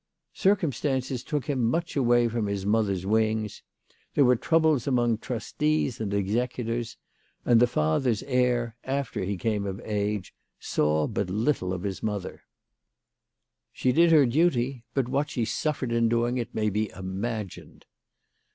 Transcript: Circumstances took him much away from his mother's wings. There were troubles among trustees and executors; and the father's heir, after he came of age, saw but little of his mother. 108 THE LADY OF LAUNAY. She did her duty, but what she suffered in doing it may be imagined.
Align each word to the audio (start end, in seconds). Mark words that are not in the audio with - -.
Circumstances 0.33 1.23
took 1.23 1.45
him 1.45 1.63
much 1.63 1.95
away 1.95 2.27
from 2.27 2.47
his 2.47 2.65
mother's 2.65 3.05
wings. 3.05 3.61
There 4.15 4.25
were 4.25 4.35
troubles 4.35 4.87
among 4.87 5.19
trustees 5.19 6.01
and 6.01 6.11
executors; 6.11 6.97
and 7.45 7.59
the 7.59 7.67
father's 7.67 8.23
heir, 8.23 8.75
after 8.83 9.23
he 9.23 9.37
came 9.37 9.67
of 9.67 9.79
age, 9.85 10.33
saw 10.59 11.05
but 11.05 11.29
little 11.29 11.71
of 11.71 11.83
his 11.83 12.01
mother. 12.01 12.41
108 13.79 13.83
THE 13.83 13.87
LADY 13.87 13.89
OF 13.91 13.91
LAUNAY. 13.91 13.91
She 13.91 13.91
did 13.91 14.11
her 14.11 14.25
duty, 14.25 14.83
but 14.95 15.07
what 15.07 15.29
she 15.29 15.45
suffered 15.45 15.91
in 15.91 16.09
doing 16.09 16.39
it 16.39 16.55
may 16.55 16.71
be 16.71 16.89
imagined. 16.97 17.85